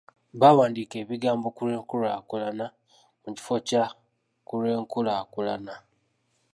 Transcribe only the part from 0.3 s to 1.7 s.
Baawandiika ebigambo